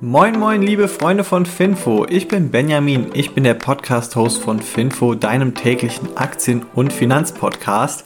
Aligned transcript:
Moin 0.00 0.38
moin 0.38 0.62
liebe 0.62 0.86
Freunde 0.86 1.24
von 1.24 1.44
Finfo, 1.44 2.06
ich 2.08 2.28
bin 2.28 2.52
Benjamin, 2.52 3.06
ich 3.14 3.34
bin 3.34 3.42
der 3.42 3.54
Podcast-Host 3.54 4.40
von 4.40 4.60
Finfo, 4.60 5.16
deinem 5.16 5.56
täglichen 5.56 6.16
Aktien- 6.16 6.64
und 6.76 6.92
Finanzpodcast. 6.92 8.04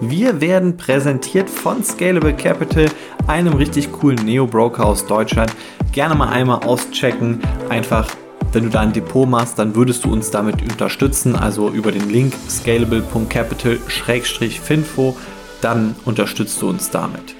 Wir 0.00 0.40
werden 0.40 0.76
präsentiert 0.76 1.50
von 1.50 1.82
Scalable 1.82 2.34
Capital, 2.34 2.86
einem 3.26 3.54
richtig 3.54 3.90
coolen 3.90 4.24
Neo-Broker 4.24 4.86
aus 4.86 5.04
Deutschland. 5.04 5.52
Gerne 5.90 6.14
mal 6.14 6.28
einmal 6.28 6.62
auschecken, 6.62 7.40
einfach 7.68 8.08
wenn 8.52 8.62
du 8.62 8.70
da 8.70 8.82
ein 8.82 8.92
Depot 8.92 9.28
machst, 9.28 9.58
dann 9.58 9.74
würdest 9.74 10.04
du 10.04 10.12
uns 10.12 10.30
damit 10.30 10.62
unterstützen, 10.62 11.34
also 11.34 11.70
über 11.70 11.90
den 11.90 12.08
Link 12.08 12.34
scalable.capital-finfo, 12.48 15.16
dann 15.60 15.96
unterstützt 16.04 16.62
du 16.62 16.68
uns 16.68 16.90
damit. 16.90 17.34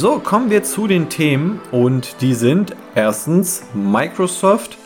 So, 0.00 0.20
kommen 0.20 0.48
wir 0.48 0.62
zu 0.62 0.86
den 0.86 1.08
Themen 1.08 1.60
und 1.72 2.20
die 2.20 2.32
sind 2.32 2.76
erstens 2.94 3.64
Microsoft, 3.74 4.78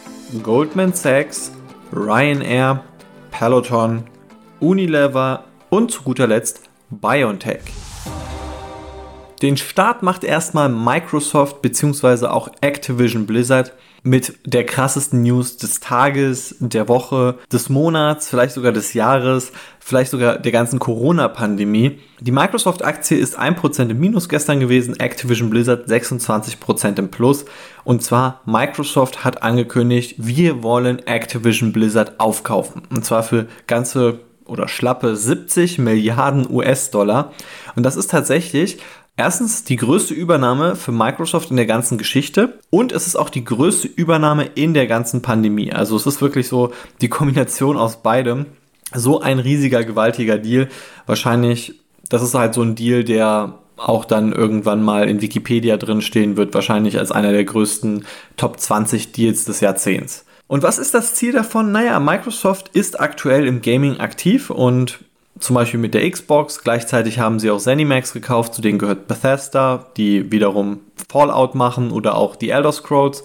Goldman 0.43 0.95
Sachs, 0.95 1.53
Ryanair, 1.93 2.83
Peloton, 3.31 4.05
Unilever 4.59 5.45
und 5.69 5.91
zu 5.91 6.03
guter 6.03 6.27
Letzt 6.27 6.63
BioNTech. 6.89 7.61
Den 9.43 9.59
Start 9.59 10.03
macht 10.03 10.25
erstmal 10.25 10.71
Microsoft 10.71 11.61
bzw. 11.61 12.29
auch 12.29 12.49
Activision 12.63 13.27
Blizzard 13.27 13.75
mit 14.03 14.35
der 14.45 14.67
krassesten 14.67 15.23
News 15.23 15.57
des 15.57 15.81
Tages, 15.81 16.57
der 16.59 16.89
Woche, 16.89 17.39
des 17.53 17.69
Monats, 17.69 18.29
vielleicht 18.29 18.55
sogar 18.55 18.73
des 18.73 18.95
Jahres, 18.95 19.53
vielleicht 19.79 20.11
sogar 20.11 20.39
der 20.39 20.53
ganzen 20.53 20.79
Corona-Pandemie. 20.79 22.01
Die 22.21 22.33
Microsoft-Aktie 22.33 23.17
ist 23.17 23.39
1% 23.39 23.91
im 23.91 24.01
Minus 24.01 24.29
gestern 24.29 24.59
gewesen, 24.59 24.99
Activision 24.99 25.51
Blizzard 25.51 25.89
26% 25.89 26.99
im 26.99 27.11
Plus. 27.11 27.45
Und 27.85 28.03
zwar 28.03 28.41
Microsoft 28.45 29.25
hat 29.25 29.43
angekündigt, 29.43 30.17
wir 30.19 30.63
wollen 30.63 31.07
Activision 31.07 31.73
Blizzard 31.73 32.19
aufkaufen. 32.19 32.83
Und 32.91 33.05
zwar 33.05 33.23
für 33.23 33.47
ganze 33.67 34.21
oder 34.45 34.67
schlappe 34.67 35.17
70 35.17 35.79
Milliarden 35.79 36.51
US-Dollar. 36.51 37.33
Und 37.77 37.85
das 37.85 37.97
ist 37.97 38.11
tatsächlich 38.11 38.79
Erstens 39.17 39.65
die 39.65 39.77
größte 39.77 40.15
Übernahme 40.15 40.75
für 40.75 40.91
Microsoft 40.91 41.51
in 41.51 41.57
der 41.57 41.67
ganzen 41.67 41.99
Geschichte 41.99 42.59
und 42.71 42.93
es 42.93 43.07
ist 43.07 43.17
auch 43.17 43.29
die 43.29 43.45
größte 43.45 43.87
Übernahme 43.87 44.45
in 44.55 44.73
der 44.73 44.87
ganzen 44.87 45.21
Pandemie. 45.21 45.73
Also 45.73 45.97
es 45.97 46.07
ist 46.07 46.23
wirklich 46.23 46.49
so 46.49 46.73
die 47.03 47.09
Kombination 47.09 47.77
aus 47.77 48.03
beidem. 48.03 48.47
So 48.95 49.21
ein 49.21 49.39
riesiger, 49.39 49.85
gewaltiger 49.85 50.39
Deal. 50.39 50.69
Wahrscheinlich, 51.07 51.81
das 52.09 52.23
ist 52.23 52.35
halt 52.35 52.55
so 52.55 52.63
ein 52.63 52.75
Deal, 52.75 53.05
der 53.05 53.59
auch 53.77 54.05
dann 54.07 54.33
irgendwann 54.33 54.83
mal 54.83 55.09
in 55.09 55.21
Wikipedia 55.21 55.77
drin 55.77 56.01
stehen 56.01 56.37
wird, 56.37 56.55
wahrscheinlich 56.55 56.99
als 56.99 57.13
einer 57.13 57.33
der 57.33 57.45
größten 57.45 58.07
Top 58.37 58.61
20 58.61 59.13
Deals 59.13 59.45
des 59.45 59.61
Jahrzehnts. 59.61 60.25
Und 60.47 60.63
was 60.63 60.79
ist 60.79 60.95
das 60.95 61.15
Ziel 61.15 61.33
davon? 61.33 61.73
Naja, 61.73 61.99
Microsoft 62.01 62.71
ist 62.75 63.01
aktuell 63.01 63.47
im 63.47 63.63
Gaming 63.63 63.99
aktiv 64.01 64.51
und 64.51 65.01
zum 65.43 65.55
Beispiel 65.55 65.81
mit 65.81 65.95
der 65.95 66.09
Xbox. 66.09 66.63
Gleichzeitig 66.63 67.19
haben 67.19 67.39
sie 67.39 67.51
auch 67.51 67.59
Zenimax 67.59 68.13
gekauft, 68.13 68.55
zu 68.55 68.63
denen 68.63 68.79
gehört 68.79 69.09
Bethesda, 69.09 69.87
die 69.97 70.31
wiederum 70.31 70.81
Fallout 71.09 71.55
machen 71.55 71.91
oder 71.91 72.17
auch 72.17 72.37
die 72.37 72.51
Elder 72.51 72.73
Scrolls. 72.73 73.25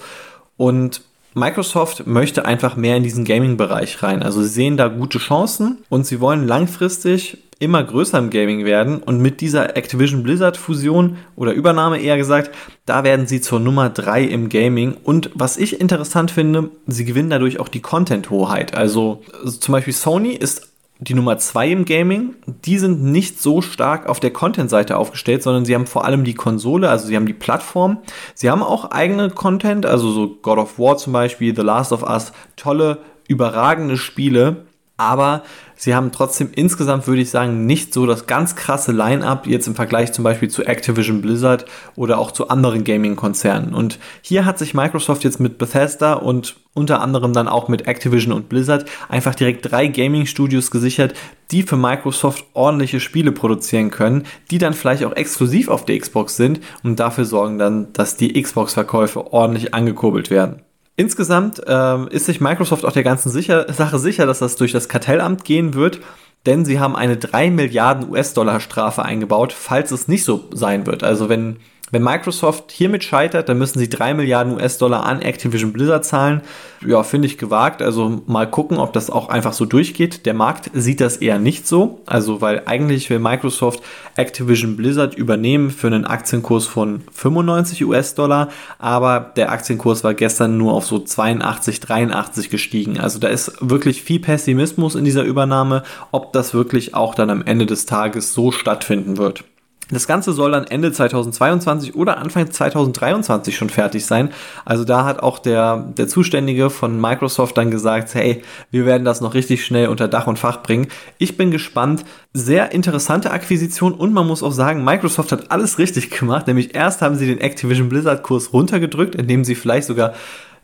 Und 0.58 1.02
Microsoft 1.34 2.08
möchte 2.08 2.46
einfach 2.46 2.76
mehr 2.76 2.98
in 2.98 3.04
diesen 3.04 3.24
Gaming-Bereich 3.24 4.02
rein. 4.02 4.24
Also 4.24 4.42
sie 4.42 4.50
sehen 4.50 4.76
da 4.76 4.88
gute 4.88 5.20
Chancen 5.20 5.78
und 5.90 6.06
sie 6.06 6.20
wollen 6.20 6.48
langfristig 6.48 7.38
immer 7.60 7.84
größer 7.84 8.18
im 8.18 8.30
Gaming 8.30 8.66
werden. 8.66 8.98
Und 8.98 9.22
mit 9.22 9.42
dieser 9.42 9.78
Activision 9.78 10.24
Blizzard 10.24 10.58
Fusion 10.58 11.18
oder 11.36 11.54
Übernahme 11.54 12.00
eher 12.00 12.18
gesagt, 12.18 12.52
da 12.86 13.04
werden 13.04 13.28
sie 13.28 13.42
zur 13.42 13.60
Nummer 13.60 13.90
3 13.90 14.24
im 14.24 14.50
Gaming. 14.50 14.96
Und 15.04 15.30
was 15.36 15.58
ich 15.58 15.80
interessant 15.80 16.32
finde, 16.32 16.70
sie 16.88 17.06
gewinnen 17.06 17.30
dadurch 17.30 17.60
auch 17.60 17.70
die 17.70 17.82
Content-Hoheit. 17.82 18.76
Also 18.76 19.22
zum 19.60 19.72
Beispiel 19.72 19.94
Sony 19.94 20.32
ist 20.32 20.68
die 21.00 21.14
Nummer 21.14 21.38
zwei 21.38 21.70
im 21.70 21.86
Gaming, 21.86 22.36
die 22.46 22.78
sind 22.78 23.04
nicht 23.04 23.42
so 23.42 23.62
stark 23.62 24.08
auf 24.08 24.20
der 24.20 24.32
Content-Seite 24.32 24.98
aufgestellt, 24.98 25.44
sondern 25.44 25.66
sie 25.66 25.76
haben 25.76 25.86
vor 25.86 26.06
allem 26.06 26.24
die 26.24 26.34
Konsole, 26.34 26.90
also 26.90 27.08
sie 27.08 27.16
haben 27.16 27.26
die 27.26 27.34
Plattform. 27.34 28.00
Sie 28.34 28.50
haben 28.50 28.64
auch 28.64 28.92
eigene 28.92 29.30
Content, 29.30 29.86
also 29.86 30.12
so 30.12 30.38
God 30.42 30.58
of 30.58 30.80
War 30.80 30.98
zum 30.98 31.14
Beispiel, 31.14 31.56
The 31.56 31.62
Last 31.62 31.92
of 31.92 32.04
Us, 32.04 32.34
tolle, 32.56 33.00
überragende 33.28 33.98
Spiele, 33.98 34.67
aber 34.98 35.44
sie 35.76 35.94
haben 35.94 36.12
trotzdem 36.12 36.50
insgesamt, 36.54 37.06
würde 37.06 37.22
ich 37.22 37.30
sagen, 37.30 37.68
nicht 37.68 37.94
so 37.94 38.08
das 38.08 38.26
ganz 38.26 38.56
krasse 38.56 38.92
Line-up 38.92 39.46
jetzt 39.46 39.68
im 39.68 39.76
Vergleich 39.76 40.12
zum 40.12 40.24
Beispiel 40.24 40.50
zu 40.50 40.64
Activision 40.64 41.22
Blizzard 41.22 41.66
oder 41.96 42.18
auch 42.18 42.32
zu 42.32 42.50
anderen 42.50 42.84
Gaming-Konzernen. 42.84 43.76
Und 43.76 44.00
hier 44.22 44.46
hat 44.46 44.58
sich 44.58 44.74
Microsoft 44.74 45.24
jetzt 45.24 45.40
mit 45.40 45.60
Bethesda 45.60 46.14
und 46.14 46.56
unter 46.74 47.02
anderem 47.02 47.34
dann 47.34 47.48
auch 47.48 47.68
mit 47.68 47.88
Activision 47.88 48.34
und 48.34 48.50
Blizzard 48.50 48.90
einfach 49.08 49.36
direkt 49.36 49.72
drei 49.72 49.88
Gaming-Studios 49.88 50.72
gesichert, 50.72 51.14
die 51.52 51.64
für 51.64 51.78
Microsoft 51.78 52.44
ordentliche 52.54 53.00
Spiele 53.00 53.32
produzieren 53.32 53.92
können, 53.92 54.24
die 54.50 54.58
dann 54.58 54.74
vielleicht 54.74 55.04
auch 55.04 55.16
exklusiv 55.16 55.70
auf 55.70 55.86
der 55.86 56.00
Xbox 56.00 56.36
sind 56.38 56.60
und 56.84 57.00
dafür 57.00 57.26
sorgen 57.26 57.60
dann, 57.60 57.94
dass 57.94 58.18
die 58.18 58.42
Xbox-Verkäufe 58.42 59.32
ordentlich 59.32 59.74
angekurbelt 59.74 60.30
werden. 60.32 60.62
Insgesamt 61.00 61.62
ähm, 61.68 62.08
ist 62.08 62.26
sich 62.26 62.42
Microsoft 62.42 62.84
auch 62.84 62.92
der 62.92 63.04
ganzen 63.04 63.30
sicher, 63.30 63.72
Sache 63.72 64.00
sicher, 64.00 64.26
dass 64.26 64.40
das 64.40 64.56
durch 64.56 64.72
das 64.72 64.90
Kartellamt 64.90 65.46
gehen 65.46 65.76
wird, 65.76 66.00
denn 66.48 66.66
sie 66.66 66.80
haben 66.80 66.96
eine 66.96 67.18
3 67.18 67.52
Milliarden 67.52 68.10
US-Dollar 68.10 68.60
Strafe 68.60 69.04
eingebaut, 69.04 69.54
falls 69.54 69.92
es 69.92 70.08
nicht 70.08 70.24
so 70.24 70.46
sein 70.52 70.88
wird. 70.88 71.04
Also 71.04 71.30
wenn 71.30 71.58
wenn 71.90 72.04
Microsoft 72.04 72.72
hiermit 72.72 73.06
scheitert, 73.06 73.48
dann 73.48 73.58
müssen 73.58 73.80
sie 73.80 73.88
drei 73.88 74.14
Milliarden 74.14 74.54
US-Dollar 74.56 75.06
an 75.06 75.22
Activision 75.22 75.72
Blizzard 75.72 76.04
zahlen. 76.04 76.42
Ja, 76.86 77.02
finde 77.04 77.28
ich 77.28 77.38
gewagt. 77.38 77.82
Also 77.82 78.22
mal 78.28 78.46
gucken, 78.50 78.78
ob 78.78 78.92
das 78.92 79.10
auch 79.10 79.30
einfach 79.30 79.54
so 79.54 79.64
durchgeht. 79.64 80.26
Der 80.26 80.34
Markt 80.34 80.70
sieht 80.74 81.00
das 81.00 81.18
eher 81.18 81.40
nicht 81.40 81.66
so. 81.66 82.02
Also, 82.06 82.42
weil 82.42 82.64
eigentlich 82.66 83.10
will 83.10 83.20
Microsoft 83.20 83.82
Activision 84.18 84.76
Blizzard 84.76 85.16
übernehmen 85.16 85.72
für 85.72 85.88
einen 85.88 86.06
Aktienkurs 86.06 86.66
von 86.66 87.04
95 87.14 87.86
US-Dollar. 87.86 88.50
Aber 88.80 89.32
der 89.38 89.52
Aktienkurs 89.52 90.04
war 90.04 90.14
gestern 90.14 90.58
nur 90.58 90.74
auf 90.74 90.86
so 90.86 91.00
82, 91.00 91.80
83 91.80 92.50
gestiegen. 92.50 93.00
Also 93.00 93.18
da 93.18 93.30
ist 93.30 93.54
wirklich 93.62 94.04
viel 94.04 94.20
Pessimismus 94.20 94.96
in 94.96 95.06
dieser 95.06 95.24
Übernahme, 95.24 95.84
ob 96.12 96.34
das 96.34 96.54
wirklich 96.54 96.96
auch 96.96 97.16
dann 97.16 97.30
am 97.30 97.46
Ende 97.46 97.66
des 97.66 97.86
Tages 97.86 98.34
so 98.34 98.52
stattfinden 98.52 99.18
wird. 99.18 99.46
Das 99.90 100.06
Ganze 100.06 100.34
soll 100.34 100.52
dann 100.52 100.66
Ende 100.66 100.92
2022 100.92 101.96
oder 101.96 102.18
Anfang 102.18 102.52
2023 102.52 103.56
schon 103.56 103.70
fertig 103.70 104.06
sein. 104.06 104.30
Also 104.66 104.84
da 104.84 105.06
hat 105.06 105.22
auch 105.24 105.40
der, 105.40 105.78
der 105.98 106.10
Zuständige 106.10 106.70
von 106.70 107.00
Microsoft 107.00 107.58
dann 107.58 107.72
gesagt, 107.72 108.14
hey, 108.14 108.44
wir 108.70 108.86
werden 108.86 109.06
das 109.06 109.22
noch 109.22 109.34
richtig 109.34 109.66
schnell 109.66 109.88
unter 109.88 110.10
Dach 110.10 110.28
und 110.28 110.40
Fach 110.40 110.62
bringen. 110.62 110.88
Ich 111.18 111.38
bin 111.38 111.52
gespannt. 111.52 112.04
Sehr 112.34 112.72
interessante 112.72 113.32
Akquisition 113.32 113.94
und 113.94 114.14
man 114.14 114.28
muss 114.28 114.44
auch 114.44 114.52
sagen, 114.52 114.84
Microsoft 114.84 115.32
hat 115.32 115.50
alles 115.50 115.80
richtig 115.80 116.12
gemacht. 116.12 116.46
Nämlich 116.46 116.76
erst 116.76 117.02
haben 117.02 117.16
sie 117.16 117.26
den 117.26 117.40
Activision 117.40 117.90
Blizzard 117.90 118.22
Kurs 118.22 118.54
runtergedrückt, 118.54 119.16
indem 119.16 119.44
sie 119.44 119.56
vielleicht 119.56 119.88
sogar 119.88 120.14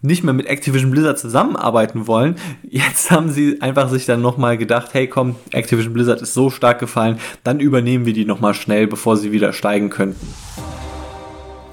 nicht 0.03 0.24
mehr 0.24 0.34
mit 0.34 0.47
Activision 0.47 0.91
Blizzard 0.91 1.18
zusammenarbeiten 1.18 2.08
wollen. 2.08 2.36
Jetzt 2.62 3.09
haben 3.09 3.31
sie 3.31 3.62
einfach 3.62 3.90
sich 3.90 4.06
dann 4.06 4.22
nochmal 4.22 4.58
gedacht, 4.58 4.90
hey 4.94 5.08
komm, 5.08 5.38
Activision 5.52 5.94
Blizzard 5.94 6.22
ist 6.22 6.34
so 6.34 6.50
stark 6.50 6.80
gefallen, 6.80 7.18
dann 7.44 7.59
übernehmen 7.59 8.06
wir 8.06 8.14
die 8.14 8.25
nochmal 8.25 8.53
schnell, 8.53 8.86
bevor 8.86 9.18
sie 9.18 9.31
wieder 9.31 9.53
steigen 9.53 9.90
könnten. 9.90 10.28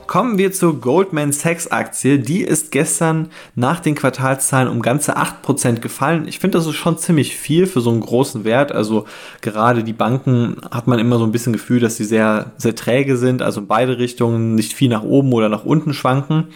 Kommen 0.07 0.39
wir 0.39 0.51
zur 0.51 0.81
Goldman 0.81 1.31
Sachs 1.31 1.69
Aktie. 1.69 2.19
Die 2.19 2.41
ist 2.41 2.73
gestern 2.73 3.29
nach 3.55 3.79
den 3.79 3.95
Quartalszahlen 3.95 4.69
um 4.69 4.83
ganze 4.83 5.17
8% 5.17 5.79
gefallen. 5.79 6.27
Ich 6.27 6.41
finde, 6.41 6.59
das 6.59 6.67
ist 6.67 6.75
schon 6.75 6.99
ziemlich 6.99 7.37
viel 7.37 7.67
für 7.67 7.81
so 7.81 7.91
einen 7.91 8.01
großen 8.01 8.43
Wert. 8.43 8.73
Also 8.73 9.05
gerade 9.41 9.85
die 9.85 9.93
Banken 9.93 10.57
hat 10.73 10.89
man 10.89 10.99
immer 10.99 11.19
so 11.19 11.25
ein 11.25 11.31
bisschen 11.31 11.53
Gefühl, 11.53 11.79
dass 11.79 11.97
sie 11.97 12.05
sehr, 12.05 12.51
sehr 12.57 12.75
träge 12.75 13.17
sind. 13.17 13.41
Also 13.41 13.61
in 13.61 13.69
beide 13.69 13.99
Richtungen 13.99 14.57
nicht 14.57 14.73
viel 14.73 14.89
nach 14.89 15.05
oben 15.05 15.33
oder 15.33 15.49
nach 15.49 15.65
unten 15.65 15.95
schwanken. 15.95 16.49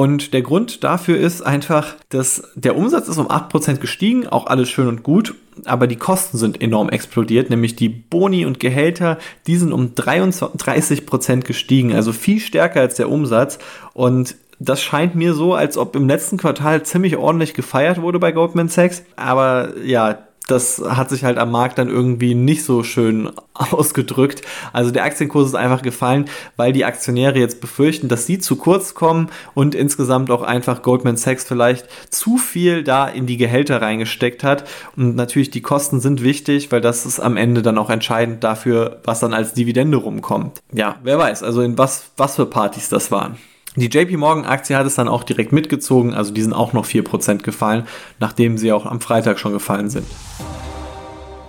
Und 0.00 0.32
der 0.32 0.40
Grund 0.40 0.82
dafür 0.82 1.18
ist 1.18 1.42
einfach, 1.42 1.94
dass 2.08 2.44
der 2.54 2.74
Umsatz 2.74 3.06
ist 3.08 3.18
um 3.18 3.28
8% 3.28 3.80
gestiegen, 3.80 4.26
auch 4.26 4.46
alles 4.46 4.70
schön 4.70 4.88
und 4.88 5.02
gut, 5.02 5.34
aber 5.66 5.86
die 5.86 5.96
Kosten 5.96 6.38
sind 6.38 6.62
enorm 6.62 6.88
explodiert, 6.88 7.50
nämlich 7.50 7.76
die 7.76 7.90
Boni 7.90 8.46
und 8.46 8.60
Gehälter, 8.60 9.18
die 9.46 9.56
sind 9.56 9.74
um 9.74 9.88
33% 9.88 11.42
gestiegen, 11.42 11.94
also 11.94 12.14
viel 12.14 12.40
stärker 12.40 12.80
als 12.80 12.94
der 12.94 13.10
Umsatz. 13.10 13.58
Und 13.92 14.36
das 14.58 14.80
scheint 14.82 15.16
mir 15.16 15.34
so, 15.34 15.52
als 15.52 15.76
ob 15.76 15.94
im 15.94 16.08
letzten 16.08 16.38
Quartal 16.38 16.82
ziemlich 16.82 17.18
ordentlich 17.18 17.52
gefeiert 17.52 18.00
wurde 18.00 18.18
bei 18.18 18.32
Goldman 18.32 18.68
Sachs. 18.68 19.02
Aber 19.16 19.76
ja, 19.84 20.20
das 20.50 20.82
hat 20.86 21.10
sich 21.10 21.24
halt 21.24 21.38
am 21.38 21.50
Markt 21.50 21.78
dann 21.78 21.88
irgendwie 21.88 22.34
nicht 22.34 22.64
so 22.64 22.82
schön 22.82 23.30
ausgedrückt. 23.54 24.42
Also 24.72 24.90
der 24.90 25.04
Aktienkurs 25.04 25.48
ist 25.48 25.54
einfach 25.54 25.82
gefallen, 25.82 26.26
weil 26.56 26.72
die 26.72 26.84
Aktionäre 26.84 27.38
jetzt 27.38 27.60
befürchten, 27.60 28.08
dass 28.08 28.26
sie 28.26 28.38
zu 28.38 28.56
kurz 28.56 28.94
kommen 28.94 29.30
und 29.54 29.74
insgesamt 29.74 30.30
auch 30.30 30.42
einfach 30.42 30.82
Goldman 30.82 31.16
Sachs 31.16 31.44
vielleicht 31.44 31.86
zu 32.10 32.38
viel 32.38 32.82
da 32.84 33.06
in 33.06 33.26
die 33.26 33.36
Gehälter 33.36 33.82
reingesteckt 33.82 34.44
hat. 34.44 34.64
Und 34.96 35.16
natürlich 35.16 35.50
die 35.50 35.62
Kosten 35.62 36.00
sind 36.00 36.22
wichtig, 36.22 36.72
weil 36.72 36.80
das 36.80 37.06
ist 37.06 37.20
am 37.20 37.36
Ende 37.36 37.62
dann 37.62 37.78
auch 37.78 37.90
entscheidend 37.90 38.42
dafür, 38.44 39.00
was 39.04 39.20
dann 39.20 39.34
als 39.34 39.54
Dividende 39.54 39.98
rumkommt. 39.98 40.60
Ja, 40.72 40.96
wer 41.02 41.18
weiß, 41.18 41.42
also 41.42 41.62
in 41.62 41.78
was, 41.78 42.10
was 42.16 42.36
für 42.36 42.46
Partys 42.46 42.88
das 42.88 43.10
waren. 43.10 43.36
Die 43.76 43.86
JP 43.86 44.16
Morgan 44.16 44.44
Aktie 44.44 44.76
hat 44.76 44.86
es 44.86 44.96
dann 44.96 45.06
auch 45.06 45.22
direkt 45.22 45.52
mitgezogen, 45.52 46.12
also 46.12 46.32
die 46.32 46.42
sind 46.42 46.52
auch 46.52 46.72
noch 46.72 46.86
4% 46.86 47.38
gefallen, 47.38 47.86
nachdem 48.18 48.58
sie 48.58 48.72
auch 48.72 48.84
am 48.84 49.00
Freitag 49.00 49.38
schon 49.38 49.52
gefallen 49.52 49.90
sind. 49.90 50.06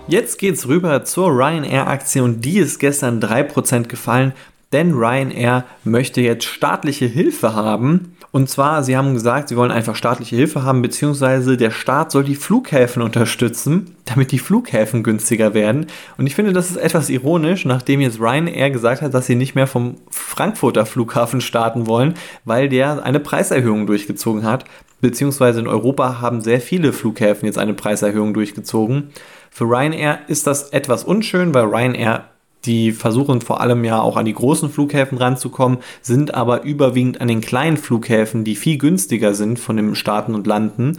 Jetzt 0.06 0.38
geht's 0.38 0.68
rüber 0.68 1.04
zur 1.04 1.30
Ryanair 1.30 1.88
Aktie 1.88 2.22
und 2.22 2.44
die 2.44 2.58
ist 2.58 2.78
gestern 2.78 3.20
3% 3.20 3.88
gefallen, 3.88 4.34
denn 4.72 4.94
Ryanair 4.94 5.64
möchte 5.84 6.20
jetzt 6.20 6.44
staatliche 6.44 7.06
Hilfe 7.06 7.54
haben 7.54 8.16
und 8.32 8.48
zwar, 8.48 8.82
sie 8.82 8.96
haben 8.96 9.12
gesagt, 9.12 9.50
sie 9.50 9.58
wollen 9.58 9.70
einfach 9.70 9.94
staatliche 9.94 10.36
Hilfe 10.36 10.62
haben, 10.62 10.80
beziehungsweise 10.80 11.58
der 11.58 11.70
Staat 11.70 12.10
soll 12.10 12.24
die 12.24 12.34
Flughäfen 12.34 13.02
unterstützen, 13.02 13.94
damit 14.06 14.32
die 14.32 14.38
Flughäfen 14.38 15.02
günstiger 15.02 15.52
werden. 15.52 15.86
Und 16.16 16.26
ich 16.26 16.34
finde, 16.34 16.54
das 16.54 16.70
ist 16.70 16.78
etwas 16.78 17.10
ironisch, 17.10 17.66
nachdem 17.66 18.00
jetzt 18.00 18.20
Ryanair 18.20 18.70
gesagt 18.70 19.02
hat, 19.02 19.12
dass 19.12 19.26
sie 19.26 19.34
nicht 19.34 19.54
mehr 19.54 19.66
vom 19.66 19.96
Frankfurter 20.08 20.86
Flughafen 20.86 21.42
starten 21.42 21.86
wollen, 21.86 22.14
weil 22.46 22.70
der 22.70 23.04
eine 23.04 23.20
Preiserhöhung 23.20 23.86
durchgezogen 23.86 24.44
hat. 24.44 24.64
Beziehungsweise 25.02 25.60
in 25.60 25.68
Europa 25.68 26.22
haben 26.22 26.40
sehr 26.40 26.62
viele 26.62 26.94
Flughäfen 26.94 27.44
jetzt 27.44 27.58
eine 27.58 27.74
Preiserhöhung 27.74 28.32
durchgezogen. 28.32 29.10
Für 29.50 29.64
Ryanair 29.64 30.20
ist 30.28 30.46
das 30.46 30.70
etwas 30.70 31.04
unschön, 31.04 31.52
weil 31.52 31.66
Ryanair 31.66 32.31
die 32.64 32.92
versuchen 32.92 33.40
vor 33.40 33.60
allem 33.60 33.84
ja 33.84 34.00
auch 34.00 34.16
an 34.16 34.24
die 34.24 34.34
großen 34.34 34.70
Flughäfen 34.70 35.18
ranzukommen, 35.18 35.78
sind 36.00 36.34
aber 36.34 36.62
überwiegend 36.62 37.20
an 37.20 37.28
den 37.28 37.40
kleinen 37.40 37.76
Flughäfen, 37.76 38.44
die 38.44 38.56
viel 38.56 38.78
günstiger 38.78 39.34
sind 39.34 39.58
von 39.58 39.76
den 39.76 39.94
Staaten 39.94 40.34
und 40.34 40.46
Landen. 40.46 40.98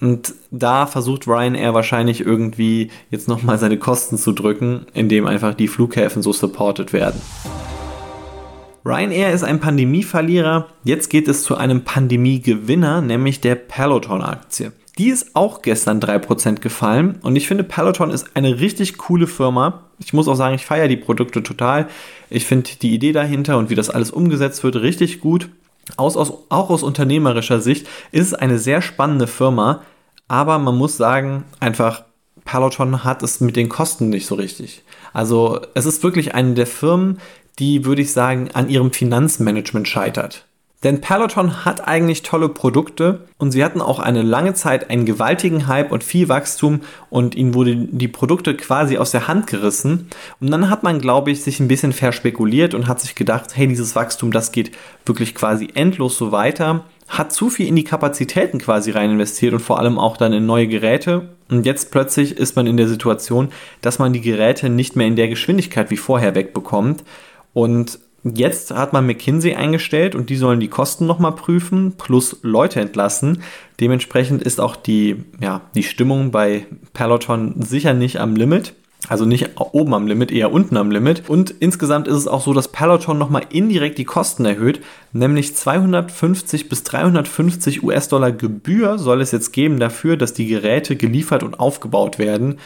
Und 0.00 0.34
da 0.50 0.86
versucht 0.86 1.28
Ryanair 1.28 1.74
wahrscheinlich 1.74 2.20
irgendwie 2.20 2.90
jetzt 3.10 3.28
nochmal 3.28 3.58
seine 3.58 3.78
Kosten 3.78 4.18
zu 4.18 4.32
drücken, 4.32 4.86
indem 4.94 5.26
einfach 5.26 5.54
die 5.54 5.68
Flughäfen 5.68 6.22
so 6.22 6.32
supported 6.32 6.92
werden. 6.92 7.20
Ryanair 8.84 9.32
ist 9.32 9.44
ein 9.44 9.60
Pandemieverlierer. 9.60 10.66
Jetzt 10.82 11.08
geht 11.08 11.28
es 11.28 11.44
zu 11.44 11.56
einem 11.56 11.82
Pandemiegewinner, 11.82 13.00
nämlich 13.00 13.40
der 13.40 13.54
Peloton-Aktie. 13.54 14.72
Die 14.98 15.08
ist 15.08 15.34
auch 15.34 15.62
gestern 15.62 16.00
3% 16.00 16.60
gefallen 16.60 17.18
und 17.22 17.34
ich 17.36 17.48
finde 17.48 17.64
Peloton 17.64 18.10
ist 18.10 18.36
eine 18.36 18.60
richtig 18.60 18.98
coole 18.98 19.26
Firma. 19.26 19.84
Ich 19.98 20.12
muss 20.12 20.28
auch 20.28 20.34
sagen, 20.34 20.54
ich 20.54 20.66
feiere 20.66 20.88
die 20.88 20.98
Produkte 20.98 21.42
total. 21.42 21.88
Ich 22.28 22.44
finde 22.44 22.70
die 22.80 22.92
Idee 22.92 23.12
dahinter 23.12 23.56
und 23.56 23.70
wie 23.70 23.74
das 23.74 23.88
alles 23.88 24.10
umgesetzt 24.10 24.62
wird 24.64 24.76
richtig 24.76 25.20
gut. 25.20 25.48
Aus, 25.96 26.16
aus, 26.16 26.32
auch 26.50 26.70
aus 26.70 26.82
unternehmerischer 26.82 27.60
Sicht 27.60 27.88
ist 28.12 28.28
es 28.28 28.34
eine 28.34 28.58
sehr 28.58 28.82
spannende 28.82 29.26
Firma, 29.26 29.82
aber 30.28 30.58
man 30.58 30.76
muss 30.76 30.96
sagen, 30.96 31.44
einfach 31.58 32.04
Peloton 32.44 33.02
hat 33.02 33.22
es 33.22 33.40
mit 33.40 33.56
den 33.56 33.68
Kosten 33.68 34.10
nicht 34.10 34.26
so 34.26 34.34
richtig. 34.34 34.82
Also 35.12 35.60
es 35.74 35.86
ist 35.86 36.02
wirklich 36.02 36.34
eine 36.34 36.54
der 36.54 36.66
Firmen, 36.66 37.18
die, 37.58 37.84
würde 37.84 38.02
ich 38.02 38.12
sagen, 38.12 38.50
an 38.52 38.68
ihrem 38.68 38.92
Finanzmanagement 38.92 39.88
scheitert. 39.88 40.46
Denn 40.82 41.00
Peloton 41.00 41.64
hat 41.64 41.86
eigentlich 41.86 42.22
tolle 42.22 42.48
Produkte 42.48 43.20
und 43.38 43.52
sie 43.52 43.64
hatten 43.64 43.80
auch 43.80 44.00
eine 44.00 44.22
lange 44.22 44.54
Zeit 44.54 44.90
einen 44.90 45.06
gewaltigen 45.06 45.68
Hype 45.68 45.92
und 45.92 46.02
viel 46.02 46.28
Wachstum 46.28 46.80
und 47.08 47.36
ihnen 47.36 47.54
wurden 47.54 47.96
die 47.96 48.08
Produkte 48.08 48.56
quasi 48.56 48.98
aus 48.98 49.12
der 49.12 49.28
Hand 49.28 49.46
gerissen. 49.46 50.08
Und 50.40 50.50
dann 50.50 50.70
hat 50.70 50.82
man, 50.82 51.00
glaube 51.00 51.30
ich, 51.30 51.42
sich 51.42 51.60
ein 51.60 51.68
bisschen 51.68 51.92
verspekuliert 51.92 52.74
und 52.74 52.88
hat 52.88 53.00
sich 53.00 53.14
gedacht, 53.14 53.50
hey, 53.54 53.68
dieses 53.68 53.94
Wachstum, 53.94 54.32
das 54.32 54.50
geht 54.50 54.72
wirklich 55.06 55.36
quasi 55.36 55.68
endlos 55.74 56.18
so 56.18 56.32
weiter. 56.32 56.84
Hat 57.06 57.32
zu 57.32 57.48
viel 57.48 57.68
in 57.68 57.76
die 57.76 57.84
Kapazitäten 57.84 58.58
quasi 58.58 58.90
rein 58.90 59.12
investiert 59.12 59.52
und 59.52 59.60
vor 59.60 59.78
allem 59.78 59.98
auch 59.98 60.16
dann 60.16 60.32
in 60.32 60.46
neue 60.46 60.66
Geräte. 60.66 61.28
Und 61.48 61.64
jetzt 61.64 61.92
plötzlich 61.92 62.36
ist 62.36 62.56
man 62.56 62.66
in 62.66 62.76
der 62.76 62.88
Situation, 62.88 63.50
dass 63.82 63.98
man 63.98 64.12
die 64.12 64.20
Geräte 64.20 64.68
nicht 64.68 64.96
mehr 64.96 65.06
in 65.06 65.16
der 65.16 65.28
Geschwindigkeit 65.28 65.90
wie 65.90 65.96
vorher 65.96 66.34
wegbekommt. 66.34 67.04
Und 67.52 67.98
Jetzt 68.24 68.70
hat 68.70 68.92
man 68.92 69.06
McKinsey 69.06 69.54
eingestellt 69.54 70.14
und 70.14 70.30
die 70.30 70.36
sollen 70.36 70.60
die 70.60 70.68
Kosten 70.68 71.06
nochmal 71.06 71.34
prüfen, 71.34 71.94
plus 71.96 72.38
Leute 72.42 72.80
entlassen. 72.80 73.42
Dementsprechend 73.80 74.42
ist 74.42 74.60
auch 74.60 74.76
die, 74.76 75.24
ja, 75.40 75.62
die 75.74 75.82
Stimmung 75.82 76.30
bei 76.30 76.66
Peloton 76.92 77.62
sicher 77.62 77.94
nicht 77.94 78.20
am 78.20 78.36
Limit. 78.36 78.74
Also 79.08 79.24
nicht 79.24 79.50
oben 79.58 79.94
am 79.94 80.06
Limit, 80.06 80.30
eher 80.30 80.52
unten 80.52 80.76
am 80.76 80.92
Limit. 80.92 81.28
Und 81.28 81.50
insgesamt 81.50 82.06
ist 82.06 82.14
es 82.14 82.28
auch 82.28 82.40
so, 82.40 82.52
dass 82.52 82.68
Peloton 82.68 83.18
nochmal 83.18 83.42
indirekt 83.50 83.98
die 83.98 84.04
Kosten 84.04 84.44
erhöht, 84.44 84.80
nämlich 85.12 85.56
250 85.56 86.68
bis 86.68 86.84
350 86.84 87.82
US-Dollar 87.82 88.30
Gebühr 88.30 88.98
soll 88.98 89.20
es 89.20 89.32
jetzt 89.32 89.52
geben 89.52 89.80
dafür, 89.80 90.16
dass 90.16 90.34
die 90.34 90.46
Geräte 90.46 90.94
geliefert 90.94 91.42
und 91.42 91.58
aufgebaut 91.58 92.20
werden. 92.20 92.60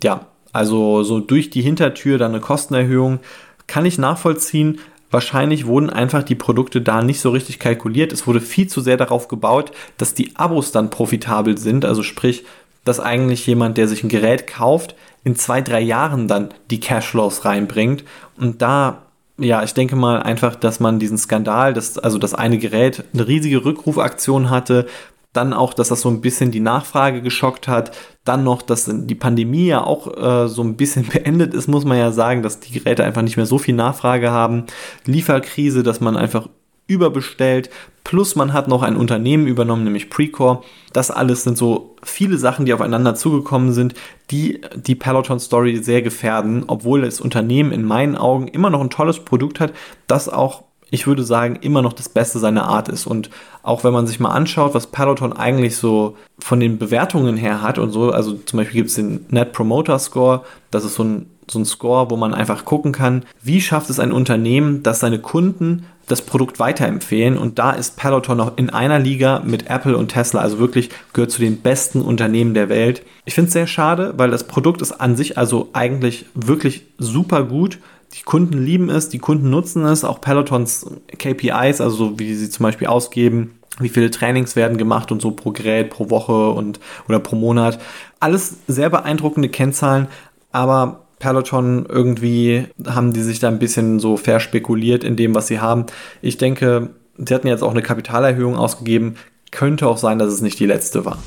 Ja, 0.00 0.28
also 0.52 1.02
so 1.02 1.18
durch 1.18 1.50
die 1.50 1.62
Hintertür 1.62 2.18
dann 2.18 2.32
eine 2.32 2.40
Kostenerhöhung 2.40 3.18
kann 3.66 3.84
ich 3.84 3.98
nachvollziehen, 3.98 4.80
Wahrscheinlich 5.10 5.66
wurden 5.66 5.90
einfach 5.90 6.22
die 6.22 6.34
Produkte 6.34 6.80
da 6.80 7.02
nicht 7.02 7.20
so 7.20 7.30
richtig 7.30 7.58
kalkuliert. 7.58 8.12
Es 8.12 8.26
wurde 8.26 8.40
viel 8.40 8.68
zu 8.68 8.80
sehr 8.80 8.96
darauf 8.96 9.28
gebaut, 9.28 9.72
dass 9.96 10.14
die 10.14 10.36
Abos 10.36 10.70
dann 10.70 10.90
profitabel 10.90 11.58
sind. 11.58 11.84
Also 11.84 12.02
sprich, 12.02 12.44
dass 12.84 13.00
eigentlich 13.00 13.46
jemand, 13.46 13.76
der 13.76 13.88
sich 13.88 14.04
ein 14.04 14.08
Gerät 14.08 14.46
kauft, 14.46 14.94
in 15.24 15.36
zwei, 15.36 15.60
drei 15.60 15.80
Jahren 15.80 16.28
dann 16.28 16.50
die 16.70 16.80
Cashflows 16.80 17.44
reinbringt. 17.44 18.04
Und 18.38 18.62
da, 18.62 19.02
ja, 19.36 19.62
ich 19.62 19.74
denke 19.74 19.96
mal 19.96 20.22
einfach, 20.22 20.54
dass 20.54 20.80
man 20.80 20.98
diesen 20.98 21.18
Skandal, 21.18 21.74
dass, 21.74 21.98
also 21.98 22.18
das 22.18 22.34
eine 22.34 22.58
Gerät 22.58 23.04
eine 23.12 23.26
riesige 23.26 23.64
Rückrufaktion 23.64 24.48
hatte, 24.48 24.86
dann 25.32 25.52
auch, 25.52 25.74
dass 25.74 25.88
das 25.88 26.00
so 26.00 26.08
ein 26.08 26.20
bisschen 26.20 26.50
die 26.50 26.60
Nachfrage 26.60 27.22
geschockt 27.22 27.68
hat. 27.68 27.96
Dann 28.24 28.42
noch, 28.42 28.62
dass 28.62 28.90
die 28.90 29.14
Pandemie 29.14 29.66
ja 29.66 29.84
auch 29.84 30.16
äh, 30.16 30.48
so 30.48 30.62
ein 30.62 30.76
bisschen 30.76 31.06
beendet 31.12 31.54
ist, 31.54 31.68
muss 31.68 31.84
man 31.84 31.98
ja 31.98 32.10
sagen, 32.10 32.42
dass 32.42 32.60
die 32.60 32.72
Geräte 32.72 33.04
einfach 33.04 33.22
nicht 33.22 33.36
mehr 33.36 33.46
so 33.46 33.58
viel 33.58 33.74
Nachfrage 33.74 34.30
haben. 34.30 34.64
Lieferkrise, 35.06 35.82
dass 35.82 36.00
man 36.00 36.16
einfach 36.16 36.48
überbestellt. 36.90 37.70
Plus 38.02 38.34
man 38.34 38.52
hat 38.52 38.66
noch 38.66 38.82
ein 38.82 38.96
Unternehmen 38.96 39.46
übernommen, 39.46 39.84
nämlich 39.84 40.10
Precore. 40.10 40.62
Das 40.92 41.12
alles 41.12 41.44
sind 41.44 41.56
so 41.56 41.94
viele 42.02 42.36
Sachen, 42.36 42.64
die 42.64 42.74
aufeinander 42.74 43.14
zugekommen 43.14 43.72
sind, 43.72 43.94
die 44.32 44.60
die 44.74 44.96
Peloton 44.96 45.38
Story 45.38 45.76
sehr 45.76 46.02
gefährden, 46.02 46.64
obwohl 46.66 47.02
das 47.02 47.20
Unternehmen 47.20 47.70
in 47.70 47.84
meinen 47.84 48.16
Augen 48.16 48.48
immer 48.48 48.70
noch 48.70 48.80
ein 48.80 48.90
tolles 48.90 49.20
Produkt 49.20 49.60
hat, 49.60 49.72
das 50.08 50.28
auch 50.28 50.64
ich 50.90 51.06
würde 51.06 51.24
sagen, 51.24 51.56
immer 51.60 51.82
noch 51.82 51.92
das 51.92 52.08
Beste 52.08 52.38
seiner 52.38 52.64
Art 52.64 52.88
ist. 52.88 53.06
Und 53.06 53.30
auch 53.62 53.84
wenn 53.84 53.92
man 53.92 54.06
sich 54.06 54.20
mal 54.20 54.30
anschaut, 54.30 54.74
was 54.74 54.88
Peloton 54.88 55.32
eigentlich 55.32 55.76
so 55.76 56.16
von 56.38 56.60
den 56.60 56.78
Bewertungen 56.78 57.36
her 57.36 57.62
hat 57.62 57.78
und 57.78 57.92
so, 57.92 58.10
also 58.10 58.34
zum 58.34 58.58
Beispiel 58.58 58.80
gibt 58.80 58.90
es 58.90 58.96
den 58.96 59.24
Net 59.28 59.52
Promoter 59.52 59.98
Score, 59.98 60.42
das 60.70 60.84
ist 60.84 60.94
so 60.94 61.04
ein, 61.04 61.26
so 61.50 61.58
ein 61.58 61.64
Score, 61.64 62.10
wo 62.10 62.16
man 62.16 62.34
einfach 62.34 62.64
gucken 62.64 62.92
kann, 62.92 63.24
wie 63.42 63.60
schafft 63.60 63.90
es 63.90 63.98
ein 63.98 64.12
Unternehmen, 64.12 64.82
dass 64.82 65.00
seine 65.00 65.18
Kunden 65.18 65.86
das 66.06 66.22
Produkt 66.22 66.58
weiterempfehlen. 66.58 67.38
Und 67.38 67.58
da 67.58 67.70
ist 67.72 67.96
Peloton 67.96 68.36
noch 68.36 68.56
in 68.56 68.70
einer 68.70 68.98
Liga 68.98 69.42
mit 69.44 69.68
Apple 69.68 69.96
und 69.96 70.08
Tesla, 70.08 70.40
also 70.40 70.58
wirklich 70.58 70.90
gehört 71.12 71.30
zu 71.30 71.40
den 71.40 71.60
besten 71.60 72.02
Unternehmen 72.02 72.54
der 72.54 72.68
Welt. 72.68 73.02
Ich 73.24 73.34
finde 73.34 73.48
es 73.48 73.52
sehr 73.52 73.66
schade, 73.66 74.14
weil 74.16 74.30
das 74.30 74.44
Produkt 74.44 74.82
ist 74.82 74.92
an 74.92 75.16
sich 75.16 75.38
also 75.38 75.68
eigentlich 75.72 76.26
wirklich 76.34 76.86
super 76.98 77.44
gut 77.44 77.78
die 78.12 78.22
Kunden 78.22 78.58
lieben 78.58 78.90
es, 78.90 79.08
die 79.08 79.18
Kunden 79.18 79.50
nutzen 79.50 79.84
es, 79.84 80.04
auch 80.04 80.20
Pelotons 80.20 80.86
KPIs, 81.16 81.80
also 81.80 81.90
so 81.90 82.18
wie 82.18 82.34
sie 82.34 82.50
zum 82.50 82.64
Beispiel 82.64 82.88
ausgeben, 82.88 83.58
wie 83.78 83.88
viele 83.88 84.10
Trainings 84.10 84.56
werden 84.56 84.78
gemacht 84.78 85.12
und 85.12 85.22
so 85.22 85.30
pro 85.30 85.52
Gerät, 85.52 85.90
pro 85.90 86.10
Woche 86.10 86.50
und 86.50 86.80
oder 87.08 87.20
pro 87.20 87.36
Monat. 87.36 87.80
Alles 88.18 88.56
sehr 88.66 88.90
beeindruckende 88.90 89.48
Kennzahlen, 89.48 90.08
aber 90.50 91.06
Peloton 91.20 91.86
irgendwie 91.88 92.66
haben 92.86 93.12
die 93.12 93.22
sich 93.22 93.38
da 93.38 93.48
ein 93.48 93.58
bisschen 93.58 94.00
so 94.00 94.16
verspekuliert 94.16 95.04
in 95.04 95.16
dem, 95.16 95.34
was 95.34 95.46
sie 95.46 95.60
haben. 95.60 95.86
Ich 96.22 96.38
denke, 96.38 96.90
sie 97.16 97.34
hatten 97.34 97.46
jetzt 97.46 97.62
auch 97.62 97.70
eine 97.70 97.82
Kapitalerhöhung 97.82 98.56
ausgegeben. 98.56 99.16
Könnte 99.50 99.86
auch 99.86 99.98
sein, 99.98 100.18
dass 100.18 100.32
es 100.32 100.40
nicht 100.40 100.58
die 100.58 100.66
letzte 100.66 101.04
war. 101.04 101.18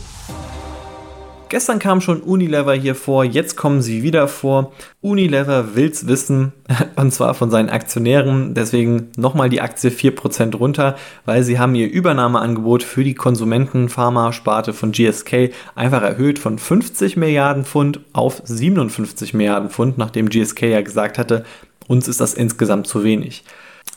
Gestern 1.53 1.77
kam 1.77 2.01
schon 2.01 2.22
Unilever 2.22 2.74
hier 2.74 2.95
vor, 2.95 3.24
jetzt 3.24 3.57
kommen 3.57 3.83
sie 3.83 4.01
wieder 4.01 4.27
vor. 4.27 4.72
Unilever 5.01 5.75
will's 5.75 6.07
wissen, 6.07 6.51
und 6.95 7.13
zwar 7.13 7.36
von 7.36 7.51
seinen 7.51 7.69
Aktionären. 7.69 8.55
Deswegen 8.55 9.12
nochmal 9.17 9.50
die 9.50 9.62
Aktie 9.62 9.91
4% 9.91 10.55
runter, 10.55 10.95
weil 11.25 11.43
sie 11.43 11.60
haben 11.60 11.75
ihr 11.75 11.91
Übernahmeangebot 11.91 12.81
für 12.81 13.03
die 13.03 13.13
Konsumentenpharma-Sparte 13.13 14.74
von 14.74 14.93
GSK 14.93 15.51
einfach 15.75 16.01
erhöht 16.01 16.39
von 16.39 16.57
50 16.57 17.17
Milliarden 17.17 17.65
Pfund 17.65 18.00
auf 18.13 18.41
57 18.43 19.36
Milliarden 19.36 19.69
Pfund, 19.69 20.00
nachdem 20.00 20.29
GSK 20.29 20.63
ja 20.63 20.81
gesagt 20.81 21.19
hatte, 21.19 21.45
uns 21.88 22.07
ist 22.07 22.19
das 22.19 22.33
insgesamt 22.33 22.88
zu 22.88 23.03
wenig 23.03 23.43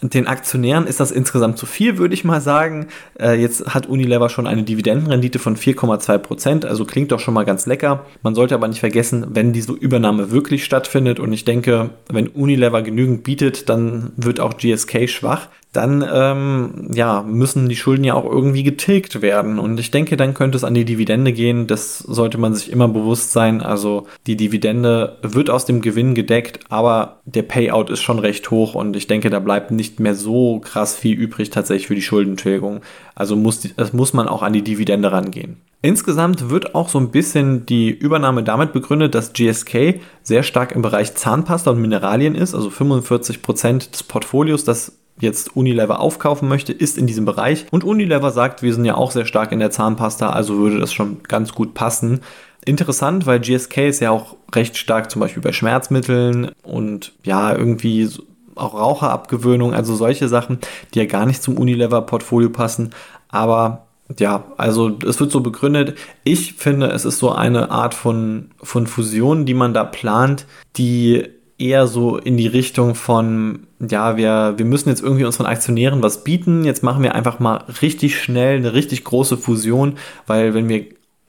den 0.02 0.26
Aktionären 0.26 0.86
ist 0.86 1.00
das 1.00 1.10
insgesamt 1.10 1.56
zu 1.58 1.64
viel, 1.64 1.96
würde 1.96 2.14
ich 2.14 2.24
mal 2.24 2.40
sagen. 2.40 2.88
Äh, 3.18 3.40
jetzt 3.40 3.74
hat 3.74 3.86
Unilever 3.86 4.28
schon 4.28 4.46
eine 4.46 4.62
Dividendenrendite 4.62 5.38
von 5.38 5.56
4,2 5.56 6.18
Prozent, 6.18 6.64
also 6.66 6.84
klingt 6.84 7.12
doch 7.12 7.20
schon 7.20 7.34
mal 7.34 7.44
ganz 7.44 7.66
lecker. 7.66 8.04
Man 8.22 8.34
sollte 8.34 8.54
aber 8.54 8.68
nicht 8.68 8.80
vergessen, 8.80 9.26
wenn 9.30 9.52
diese 9.52 9.72
Übernahme 9.72 10.30
wirklich 10.30 10.64
stattfindet 10.64 11.18
und 11.18 11.32
ich 11.32 11.44
denke, 11.44 11.90
wenn 12.08 12.28
Unilever 12.28 12.82
genügend 12.82 13.24
bietet, 13.24 13.68
dann 13.68 14.12
wird 14.16 14.38
auch 14.40 14.58
GSK 14.58 15.08
schwach 15.08 15.48
dann 15.76 16.04
ähm, 16.10 16.90
ja, 16.92 17.22
müssen 17.22 17.68
die 17.68 17.76
Schulden 17.76 18.04
ja 18.04 18.14
auch 18.14 18.24
irgendwie 18.24 18.62
getilgt 18.62 19.20
werden. 19.20 19.58
Und 19.58 19.78
ich 19.78 19.90
denke, 19.90 20.16
dann 20.16 20.34
könnte 20.34 20.56
es 20.56 20.64
an 20.64 20.74
die 20.74 20.84
Dividende 20.84 21.32
gehen. 21.32 21.66
Das 21.66 21.98
sollte 21.98 22.38
man 22.38 22.54
sich 22.54 22.72
immer 22.72 22.88
bewusst 22.88 23.32
sein. 23.32 23.60
Also 23.60 24.06
die 24.26 24.36
Dividende 24.36 25.18
wird 25.22 25.50
aus 25.50 25.66
dem 25.66 25.82
Gewinn 25.82 26.14
gedeckt, 26.14 26.60
aber 26.70 27.20
der 27.24 27.42
Payout 27.42 27.90
ist 27.90 28.00
schon 28.00 28.18
recht 28.18 28.50
hoch 28.50 28.74
und 28.74 28.96
ich 28.96 29.06
denke, 29.06 29.28
da 29.28 29.38
bleibt 29.38 29.70
nicht 29.76 30.00
mehr 30.00 30.14
so 30.14 30.60
krass 30.60 30.96
viel 30.96 31.16
übrig 31.16 31.50
tatsächlich 31.50 31.86
für 31.86 31.94
die 31.94 32.02
Schuldentilgung. 32.02 32.80
Also 33.14 33.36
muss, 33.36 33.60
das 33.76 33.92
muss 33.92 34.12
man 34.12 34.28
auch 34.28 34.42
an 34.42 34.52
die 34.52 34.62
Dividende 34.62 35.12
rangehen. 35.12 35.58
Insgesamt 35.82 36.50
wird 36.50 36.74
auch 36.74 36.88
so 36.88 36.98
ein 36.98 37.10
bisschen 37.10 37.66
die 37.66 37.90
Übernahme 37.90 38.42
damit 38.42 38.72
begründet, 38.72 39.14
dass 39.14 39.32
GSK 39.34 40.00
sehr 40.22 40.42
stark 40.42 40.72
im 40.72 40.82
Bereich 40.82 41.14
Zahnpasta 41.14 41.70
und 41.70 41.80
Mineralien 41.80 42.34
ist. 42.34 42.54
Also 42.54 42.70
45 42.70 43.42
Prozent 43.42 43.94
des 43.94 44.02
Portfolios, 44.02 44.64
das 44.64 44.98
jetzt 45.20 45.56
Unilever 45.56 46.00
aufkaufen 46.00 46.48
möchte, 46.48 46.72
ist 46.72 46.98
in 46.98 47.06
diesem 47.06 47.24
Bereich. 47.24 47.66
Und 47.70 47.84
Unilever 47.84 48.30
sagt, 48.30 48.62
wir 48.62 48.74
sind 48.74 48.84
ja 48.84 48.96
auch 48.96 49.10
sehr 49.10 49.26
stark 49.26 49.52
in 49.52 49.60
der 49.60 49.70
Zahnpasta, 49.70 50.30
also 50.30 50.58
würde 50.58 50.78
das 50.78 50.92
schon 50.92 51.22
ganz 51.22 51.52
gut 51.52 51.74
passen. 51.74 52.20
Interessant, 52.64 53.26
weil 53.26 53.40
GSK 53.40 53.88
ist 53.88 54.00
ja 54.00 54.10
auch 54.10 54.36
recht 54.54 54.76
stark 54.76 55.10
zum 55.10 55.20
Beispiel 55.20 55.42
bei 55.42 55.52
Schmerzmitteln 55.52 56.50
und 56.62 57.12
ja, 57.22 57.54
irgendwie 57.54 58.08
auch 58.56 58.74
Raucherabgewöhnung, 58.74 59.74
also 59.74 59.94
solche 59.94 60.28
Sachen, 60.28 60.58
die 60.92 60.98
ja 60.98 61.06
gar 61.06 61.26
nicht 61.26 61.42
zum 61.42 61.58
Unilever-Portfolio 61.58 62.50
passen. 62.50 62.90
Aber 63.28 63.86
ja, 64.18 64.44
also 64.56 64.96
es 65.06 65.18
wird 65.18 65.32
so 65.32 65.40
begründet. 65.40 65.96
Ich 66.24 66.54
finde, 66.54 66.88
es 66.88 67.04
ist 67.04 67.18
so 67.18 67.32
eine 67.32 67.70
Art 67.70 67.94
von, 67.94 68.50
von 68.62 68.86
Fusion, 68.86 69.46
die 69.46 69.54
man 69.54 69.74
da 69.74 69.84
plant, 69.84 70.46
die 70.76 71.24
eher 71.58 71.86
so 71.86 72.18
in 72.18 72.36
die 72.36 72.46
Richtung 72.46 72.94
von, 72.94 73.60
ja, 73.80 74.16
wir, 74.16 74.54
wir 74.56 74.66
müssen 74.66 74.90
jetzt 74.90 75.02
irgendwie 75.02 75.24
unseren 75.24 75.46
Aktionären 75.46 76.02
was 76.02 76.22
bieten. 76.22 76.64
Jetzt 76.64 76.82
machen 76.82 77.02
wir 77.02 77.14
einfach 77.14 77.38
mal 77.40 77.64
richtig 77.82 78.20
schnell 78.20 78.58
eine 78.58 78.74
richtig 78.74 79.04
große 79.04 79.38
Fusion, 79.38 79.94
weil 80.26 80.54
wenn 80.54 80.68
wir 80.68 80.86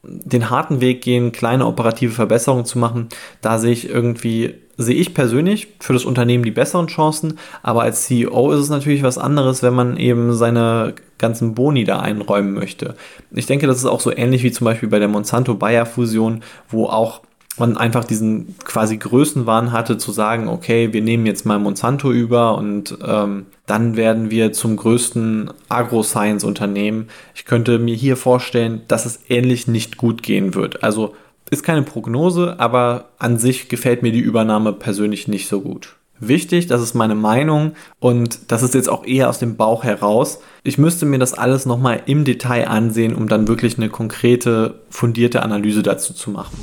den 0.08 0.50
harten 0.50 0.82
Weg 0.82 1.02
gehen, 1.02 1.32
kleine 1.32 1.66
operative 1.66 2.14
Verbesserungen 2.14 2.66
zu 2.66 2.80
machen, 2.80 3.10
da 3.42 3.60
sehe 3.60 3.74
ich 3.74 3.90
irgendwie 3.90 4.56
sehe 4.78 4.96
ich 4.96 5.16
persönlich 5.16 5.70
für 5.80 5.94
das 5.94 6.06
Unternehmen 6.06 6.44
die 6.44 6.52
besseren 6.52 6.88
Chancen, 6.88 7.40
aber 7.64 7.82
als 7.82 8.04
CEO 8.04 8.52
ist 8.52 8.60
es 8.60 8.70
natürlich 8.70 9.02
was 9.02 9.18
anderes, 9.18 9.64
wenn 9.64 9.74
man 9.74 9.98
eben 9.98 10.34
seine 10.34 10.94
ganzen 11.18 11.56
Boni 11.56 11.84
da 11.84 12.00
einräumen 12.00 12.54
möchte. 12.54 12.96
Ich 13.32 13.48
denke, 13.48 13.66
das 13.66 13.78
ist 13.78 13.86
auch 13.86 14.00
so 14.00 14.16
ähnlich 14.16 14.44
wie 14.44 14.52
zum 14.52 14.66
Beispiel 14.66 14.90
bei 14.90 15.00
der 15.00 15.08
Monsanto-Bayer-Fusion, 15.08 16.44
wo 16.70 16.86
auch 16.86 17.22
man 17.58 17.76
einfach 17.76 18.04
diesen 18.04 18.56
quasi 18.64 18.98
Größenwahn 18.98 19.72
hatte 19.72 19.98
zu 19.98 20.12
sagen, 20.12 20.48
okay, 20.48 20.94
wir 20.94 21.02
nehmen 21.02 21.26
jetzt 21.26 21.46
mal 21.46 21.58
Monsanto 21.58 22.12
über 22.12 22.56
und 22.56 22.96
ähm, 23.04 23.48
dann 23.68 23.96
werden 23.96 24.32
wir 24.32 24.54
zum 24.54 24.78
größten 24.78 25.52
Agro-Science-Unternehmen. 25.70 27.10
Ich 27.36 27.46
könnte 27.46 27.78
mir 27.78 27.96
hier 27.96 28.18
vorstellen, 28.18 28.82
dass 28.88 29.06
es 29.06 29.20
ähnlich 29.30 29.68
nicht 29.68 29.98
gut 29.98 30.24
gehen 30.24 30.56
wird. 30.56 30.84
Also 30.84 31.14
ist 31.52 31.64
keine 31.64 31.84
Prognose, 31.84 32.60
aber 32.60 33.10
an 33.20 33.38
sich 33.38 33.70
gefällt 33.70 34.02
mir 34.02 34.12
die 34.12 34.20
Übernahme 34.20 34.74
persönlich 34.74 35.28
nicht 35.28 35.48
so 35.48 35.62
gut. 35.62 35.96
Wichtig, 36.20 36.66
das 36.66 36.82
ist 36.82 36.96
meine 36.96 37.14
Meinung 37.14 37.74
und 38.00 38.52
das 38.52 38.64
ist 38.64 38.74
jetzt 38.74 38.90
auch 38.90 39.06
eher 39.06 39.30
aus 39.30 39.38
dem 39.38 39.56
Bauch 39.56 39.84
heraus. 39.84 40.40
Ich 40.64 40.80
müsste 40.80 41.06
mir 41.06 41.20
das 41.20 41.36
alles 41.36 41.68
nochmal 41.68 42.02
im 42.08 42.24
Detail 42.26 42.68
ansehen, 42.68 43.14
um 43.14 43.28
dann 43.28 43.48
wirklich 43.48 43.78
eine 43.78 43.90
konkrete, 43.90 44.80
fundierte 44.90 45.44
Analyse 45.44 45.84
dazu 45.84 46.14
zu 46.14 46.32
machen. 46.32 46.58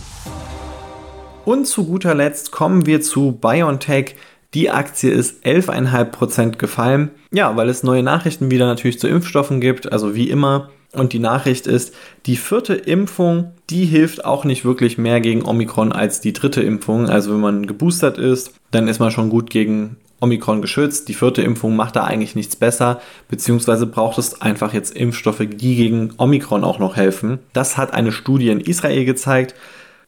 Und 1.45 1.67
zu 1.67 1.85
guter 1.85 2.15
Letzt 2.15 2.51
kommen 2.51 2.87
wir 2.87 3.01
zu 3.03 3.33
BioNTech. 3.33 4.17
Die 4.55 4.71
Aktie 4.71 5.11
ist 5.11 5.45
11,5% 5.45 6.57
gefallen. 6.57 7.11
Ja, 7.33 7.57
weil 7.57 7.69
es 7.69 7.83
neue 7.83 8.05
Nachrichten 8.05 8.51
wieder 8.51 8.67
natürlich 8.67 9.01
zu 9.01 9.09
Impfstoffen 9.09 9.61
gibt. 9.61 9.91
Also 9.93 10.15
wie 10.15 10.31
immer, 10.31 10.71
und 10.93 11.13
die 11.13 11.19
Nachricht 11.19 11.67
ist, 11.67 11.95
die 12.27 12.37
vierte 12.37 12.75
Impfung, 12.75 13.53
die 13.69 13.85
hilft 13.85 14.25
auch 14.25 14.45
nicht 14.45 14.65
wirklich 14.65 14.97
mehr 14.97 15.21
gegen 15.21 15.45
Omikron 15.45 15.93
als 15.93 16.21
die 16.21 16.33
dritte 16.33 16.63
Impfung. 16.63 17.09
Also 17.09 17.33
wenn 17.33 17.41
man 17.41 17.67
geboostert 17.67 18.17
ist, 18.17 18.53
dann 18.71 18.87
ist 18.87 19.01
man 19.01 19.11
schon 19.11 19.29
gut 19.29 19.51
gegen 19.51 19.97
Omikron 20.21 20.63
geschützt. 20.63 21.09
Die 21.09 21.15
vierte 21.15 21.43
Impfung 21.43 21.75
macht 21.75 21.97
da 21.97 22.05
eigentlich 22.05 22.37
nichts 22.37 22.57
besser, 22.57 23.01
beziehungsweise 23.29 23.87
braucht 23.87 24.19
es 24.19 24.41
einfach 24.41 24.73
jetzt 24.73 24.97
Impfstoffe, 24.97 25.43
die 25.47 25.77
gegen 25.77 26.13
Omikron 26.17 26.65
auch 26.65 26.79
noch 26.79 26.97
helfen. 26.97 27.41
Das 27.53 27.77
hat 27.77 27.93
eine 27.93 28.13
Studie 28.13 28.51
in 28.51 28.61
Israel 28.61 29.05
gezeigt. 29.05 29.55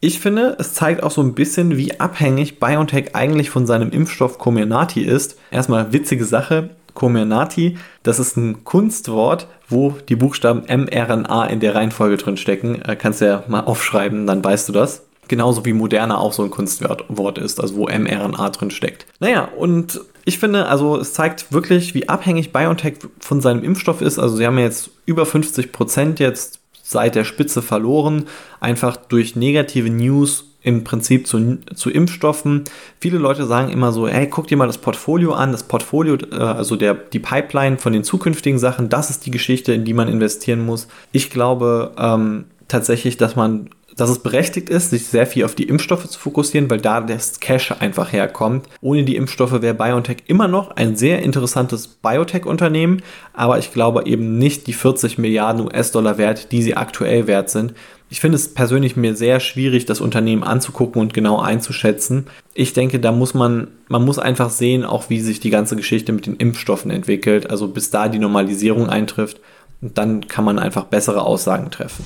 Ich 0.06 0.20
finde, 0.20 0.54
es 0.60 0.72
zeigt 0.72 1.02
auch 1.02 1.10
so 1.10 1.20
ein 1.20 1.34
bisschen, 1.34 1.76
wie 1.76 1.98
abhängig 1.98 2.60
BioNTech 2.60 3.16
eigentlich 3.16 3.50
von 3.50 3.66
seinem 3.66 3.90
Impfstoff 3.90 4.38
Comirnaty 4.38 5.02
ist. 5.02 5.36
Erstmal 5.50 5.92
witzige 5.92 6.24
Sache. 6.24 6.70
Comirnaty, 6.94 7.76
das 8.04 8.20
ist 8.20 8.36
ein 8.36 8.62
Kunstwort, 8.62 9.48
wo 9.68 9.96
die 10.08 10.14
Buchstaben 10.14 10.62
mRNA 10.68 11.46
in 11.46 11.58
der 11.58 11.74
Reihenfolge 11.74 12.18
drin 12.18 12.36
stecken. 12.36 12.80
Äh, 12.82 12.94
kannst 12.94 13.20
du 13.20 13.24
ja 13.24 13.42
mal 13.48 13.62
aufschreiben, 13.62 14.28
dann 14.28 14.44
weißt 14.44 14.68
du 14.68 14.72
das. 14.72 15.02
Genauso 15.26 15.64
wie 15.64 15.72
Moderna 15.72 16.18
auch 16.18 16.32
so 16.32 16.44
ein 16.44 16.50
Kunstwort 16.50 17.38
ist, 17.38 17.60
also 17.60 17.74
wo 17.74 17.86
mRNA 17.86 18.50
drin 18.50 18.70
steckt. 18.70 19.06
Naja, 19.18 19.48
und 19.56 20.00
ich 20.24 20.38
finde, 20.38 20.66
also 20.66 20.98
es 20.98 21.14
zeigt 21.14 21.52
wirklich, 21.52 21.94
wie 21.94 22.08
abhängig 22.08 22.52
BioNTech 22.52 22.98
von 23.18 23.40
seinem 23.40 23.64
Impfstoff 23.64 24.02
ist. 24.02 24.20
Also 24.20 24.36
sie 24.36 24.46
haben 24.46 24.58
jetzt 24.58 24.90
über 25.04 25.26
50 25.26 25.72
Prozent 25.72 26.20
jetzt 26.20 26.60
seit 26.88 27.16
der 27.16 27.24
Spitze 27.24 27.62
verloren, 27.62 28.26
einfach 28.60 28.96
durch 28.96 29.34
negative 29.34 29.90
News 29.90 30.44
im 30.62 30.84
Prinzip 30.84 31.26
zu, 31.26 31.58
zu 31.74 31.90
Impfstoffen. 31.90 32.64
Viele 32.98 33.18
Leute 33.18 33.46
sagen 33.46 33.70
immer 33.70 33.92
so, 33.92 34.08
hey, 34.08 34.28
guck 34.28 34.48
dir 34.48 34.56
mal 34.56 34.66
das 34.66 34.78
Portfolio 34.78 35.32
an. 35.32 35.52
Das 35.52 35.62
Portfolio, 35.62 36.16
äh, 36.16 36.36
also 36.36 36.76
der, 36.76 36.94
die 36.94 37.20
Pipeline 37.20 37.78
von 37.78 37.92
den 37.92 38.04
zukünftigen 38.04 38.58
Sachen, 38.58 38.88
das 38.88 39.10
ist 39.10 39.26
die 39.26 39.30
Geschichte, 39.30 39.72
in 39.72 39.84
die 39.84 39.94
man 39.94 40.08
investieren 40.08 40.64
muss. 40.64 40.88
Ich 41.12 41.30
glaube 41.30 41.92
ähm, 41.98 42.46
tatsächlich, 42.68 43.16
dass 43.16 43.36
man 43.36 43.70
dass 43.96 44.10
es 44.10 44.18
berechtigt 44.18 44.68
ist, 44.68 44.90
sich 44.90 45.06
sehr 45.06 45.26
viel 45.26 45.44
auf 45.44 45.54
die 45.54 45.64
Impfstoffe 45.64 46.06
zu 46.06 46.18
fokussieren, 46.18 46.68
weil 46.68 46.80
da 46.80 47.00
das 47.00 47.40
Cash 47.40 47.72
einfach 47.80 48.12
herkommt. 48.12 48.68
Ohne 48.82 49.04
die 49.04 49.16
Impfstoffe 49.16 49.62
wäre 49.62 49.74
BioNTech 49.74 50.18
immer 50.26 50.48
noch 50.48 50.70
ein 50.76 50.96
sehr 50.96 51.22
interessantes 51.22 51.88
Biotech-Unternehmen, 51.88 53.02
aber 53.32 53.58
ich 53.58 53.72
glaube 53.72 54.06
eben 54.06 54.38
nicht 54.38 54.66
die 54.66 54.74
40 54.74 55.16
Milliarden 55.16 55.64
US-Dollar 55.66 56.18
wert, 56.18 56.52
die 56.52 56.62
sie 56.62 56.76
aktuell 56.76 57.26
wert 57.26 57.48
sind. 57.48 57.72
Ich 58.08 58.20
finde 58.20 58.36
es 58.36 58.54
persönlich 58.54 58.96
mir 58.96 59.16
sehr 59.16 59.40
schwierig, 59.40 59.84
das 59.86 60.00
Unternehmen 60.00 60.44
anzugucken 60.44 61.00
und 61.02 61.12
genau 61.12 61.40
einzuschätzen. 61.40 62.26
Ich 62.54 62.72
denke, 62.72 63.00
da 63.00 63.10
muss 63.10 63.34
man, 63.34 63.68
man 63.88 64.04
muss 64.04 64.20
einfach 64.20 64.50
sehen, 64.50 64.84
auch 64.84 65.10
wie 65.10 65.20
sich 65.20 65.40
die 65.40 65.50
ganze 65.50 65.74
Geschichte 65.74 66.12
mit 66.12 66.26
den 66.26 66.36
Impfstoffen 66.36 66.92
entwickelt. 66.92 67.50
Also 67.50 67.66
bis 67.66 67.90
da 67.90 68.08
die 68.08 68.20
Normalisierung 68.20 68.88
eintrifft. 68.88 69.40
Und 69.82 69.98
dann 69.98 70.28
kann 70.28 70.44
man 70.44 70.60
einfach 70.60 70.84
bessere 70.84 71.22
Aussagen 71.22 71.70
treffen. 71.72 72.04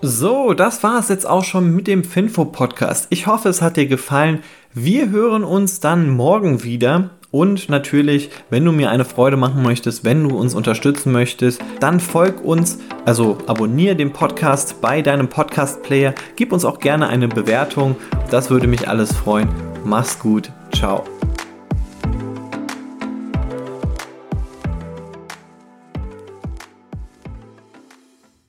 So, 0.00 0.54
das 0.54 0.82
war 0.84 1.00
es 1.00 1.08
jetzt 1.08 1.26
auch 1.26 1.42
schon 1.42 1.74
mit 1.74 1.88
dem 1.88 2.04
Finfo-Podcast. 2.04 3.08
Ich 3.10 3.26
hoffe, 3.26 3.48
es 3.48 3.62
hat 3.62 3.76
dir 3.76 3.86
gefallen. 3.86 4.40
Wir 4.72 5.10
hören 5.10 5.42
uns 5.42 5.80
dann 5.80 6.08
morgen 6.10 6.62
wieder. 6.62 7.10
Und 7.30 7.68
natürlich, 7.68 8.30
wenn 8.48 8.64
du 8.64 8.72
mir 8.72 8.90
eine 8.90 9.04
Freude 9.04 9.36
machen 9.36 9.62
möchtest, 9.62 10.04
wenn 10.04 10.26
du 10.26 10.38
uns 10.38 10.54
unterstützen 10.54 11.12
möchtest, 11.12 11.60
dann 11.80 12.00
folg 12.00 12.42
uns, 12.42 12.78
also 13.04 13.36
abonniere 13.46 13.96
den 13.96 14.12
Podcast 14.12 14.80
bei 14.80 15.02
deinem 15.02 15.28
Podcast-Player. 15.28 16.14
Gib 16.36 16.52
uns 16.52 16.64
auch 16.64 16.78
gerne 16.78 17.08
eine 17.08 17.28
Bewertung. 17.28 17.96
Das 18.30 18.50
würde 18.50 18.66
mich 18.66 18.88
alles 18.88 19.12
freuen. 19.12 19.48
Mach's 19.84 20.18
gut. 20.18 20.50
Ciao. 20.72 21.04